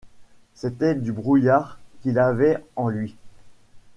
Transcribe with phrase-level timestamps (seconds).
[0.55, 3.15] C’était du brouillard qu’il avait en lui.